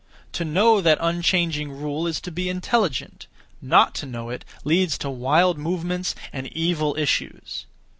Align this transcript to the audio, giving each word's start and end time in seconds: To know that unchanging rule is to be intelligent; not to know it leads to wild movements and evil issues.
To 0.31 0.43
know 0.43 0.81
that 0.81 0.97
unchanging 0.99 1.71
rule 1.71 2.07
is 2.07 2.19
to 2.21 2.31
be 2.31 2.49
intelligent; 2.49 3.27
not 3.61 3.93
to 3.97 4.07
know 4.07 4.31
it 4.31 4.43
leads 4.63 4.97
to 4.97 5.11
wild 5.11 5.59
movements 5.59 6.15
and 6.33 6.47
evil 6.47 6.95
issues. 6.97 7.67